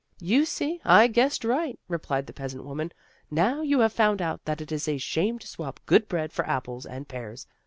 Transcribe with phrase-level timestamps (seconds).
[0.19, 2.91] "You see, I guessed right!" replied the peas ant woman.
[3.29, 6.43] "Now you have found out that it is a shame to swap good bread for
[6.49, 7.45] apples and pears.